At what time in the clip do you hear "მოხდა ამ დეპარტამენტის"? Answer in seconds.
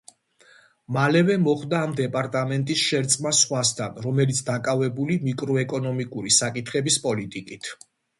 1.41-2.85